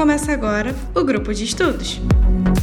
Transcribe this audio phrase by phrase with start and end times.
[0.00, 2.00] Começa agora o grupo de estudos.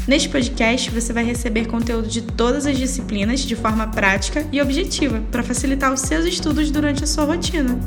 [0.08, 5.22] Neste podcast, você vai receber conteúdo de todas as disciplinas de forma prática e objetiva
[5.32, 7.80] para facilitar os seus estudos durante a sua rotina.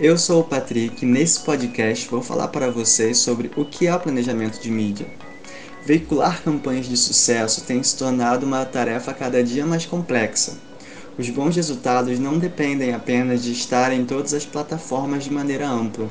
[0.00, 3.94] Eu sou o Patrick e nesse podcast vou falar para vocês sobre o que é
[3.94, 5.06] o planejamento de mídia.
[5.86, 10.54] Veicular campanhas de sucesso tem se tornado uma tarefa cada dia mais complexa.
[11.16, 16.08] Os bons resultados não dependem apenas de estar em todas as plataformas de maneira ampla.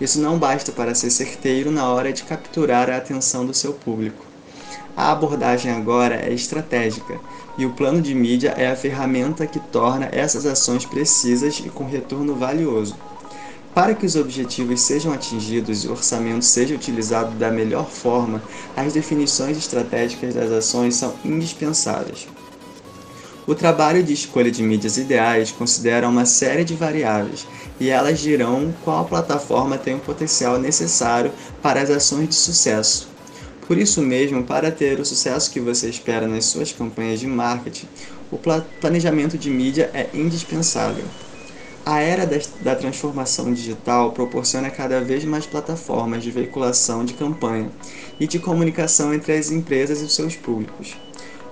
[0.00, 4.24] Isso não basta para ser certeiro na hora de capturar a atenção do seu público.
[4.96, 7.18] A abordagem agora é estratégica
[7.58, 11.84] e o plano de mídia é a ferramenta que torna essas ações precisas e com
[11.84, 12.94] retorno valioso.
[13.78, 18.42] Para que os objetivos sejam atingidos e o orçamento seja utilizado da melhor forma,
[18.76, 22.26] as definições estratégicas das ações são indispensáveis.
[23.46, 27.46] O trabalho de escolha de mídias ideais considera uma série de variáveis
[27.78, 31.30] e elas dirão qual plataforma tem o potencial necessário
[31.62, 33.06] para as ações de sucesso.
[33.64, 37.86] Por isso mesmo, para ter o sucesso que você espera nas suas campanhas de marketing,
[38.28, 38.40] o
[38.80, 41.04] planejamento de mídia é indispensável.
[41.90, 42.28] A era
[42.60, 47.70] da transformação digital proporciona cada vez mais plataformas de veiculação de campanha
[48.20, 50.98] e de comunicação entre as empresas e os seus públicos.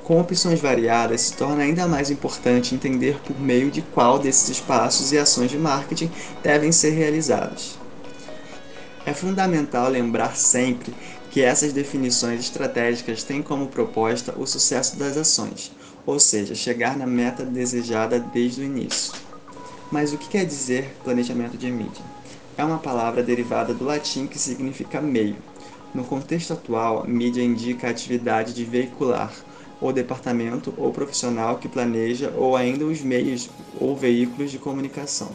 [0.05, 5.11] Com opções variadas, se torna ainda mais importante entender por meio de qual desses espaços
[5.11, 6.11] e ações de marketing
[6.43, 7.79] devem ser realizados.
[9.07, 10.93] É fundamental lembrar sempre
[11.31, 15.73] que essas definições estratégicas têm como proposta o sucesso das ações,
[16.05, 19.26] ou seja, chegar na meta desejada desde o início.
[19.91, 22.05] Mas o que quer dizer planejamento de mídia?
[22.59, 25.37] É uma palavra derivada do latim que significa meio.
[25.95, 29.33] No contexto atual, mídia indica a atividade de veicular,
[29.81, 35.31] ou departamento ou profissional que planeja ou ainda os meios ou veículos de comunicação.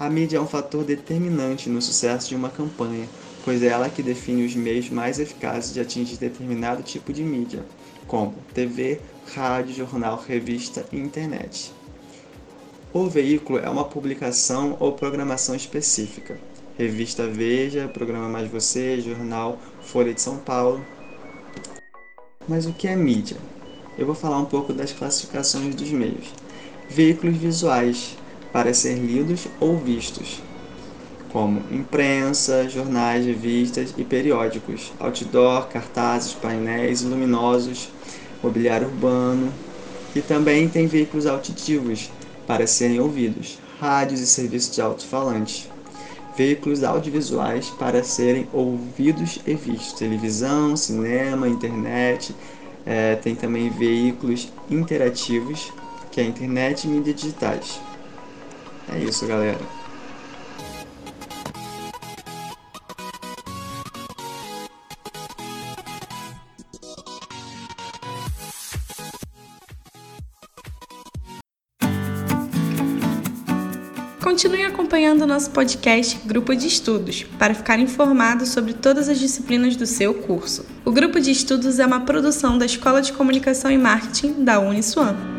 [0.00, 3.06] A mídia é um fator determinante no sucesso de uma campanha,
[3.44, 7.64] pois é ela que define os meios mais eficazes de atingir determinado tipo de mídia,
[8.06, 9.00] como TV,
[9.34, 11.72] rádio, jornal, revista e internet.
[12.94, 16.38] O veículo é uma publicação ou programação específica.
[16.78, 20.80] Revista Veja, Programa Mais Você, Jornal Folha de São Paulo.
[22.46, 23.36] Mas o que é mídia?
[23.98, 26.26] Eu vou falar um pouco das classificações dos meios.
[26.88, 28.16] Veículos visuais,
[28.52, 30.40] para ser lidos ou vistos,
[31.32, 37.88] como imprensa, jornais, revistas e periódicos, outdoor, cartazes, painéis luminosos,
[38.40, 39.52] mobiliário urbano.
[40.14, 42.08] E também tem veículos auditivos,
[42.46, 45.70] para serem ouvidos, rádios e serviços de alto-falante,
[46.36, 52.34] veículos audiovisuais para serem ouvidos e vistos, televisão, cinema, internet,
[52.84, 55.72] é, tem também veículos interativos,
[56.10, 57.80] que é a internet e mídias digitais.
[58.92, 59.83] É isso, galera.
[74.24, 79.84] Continue acompanhando nosso podcast Grupo de Estudos para ficar informado sobre todas as disciplinas do
[79.84, 80.64] seu curso.
[80.82, 85.33] O Grupo de Estudos é uma produção da Escola de Comunicação e Marketing da Uniswan.